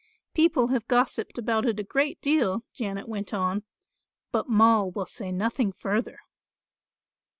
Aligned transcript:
'""People 0.33 0.69
have 0.69 0.87
gossiped 0.87 1.37
about 1.37 1.67
it 1.67 1.79
a 1.79 1.83
great 1.83 2.19
deal," 2.21 2.63
Janet 2.73 3.07
went 3.07 3.35
on, 3.35 3.61
"but 4.31 4.49
Moll 4.49 4.89
will 4.89 5.05
say 5.05 5.31
nothing 5.31 5.71
further." 5.71 6.17